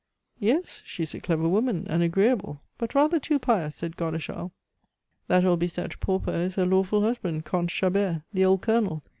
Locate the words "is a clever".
1.03-1.47